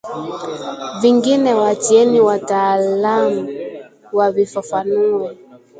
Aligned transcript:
Vingine 1.01 1.53
waachieni 1.53 2.19
wataalam 2.21 3.47
wavifafanue 4.13 5.37